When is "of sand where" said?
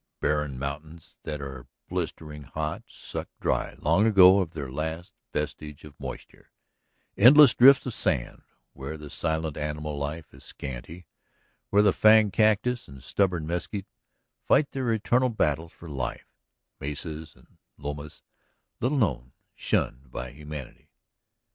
7.85-8.97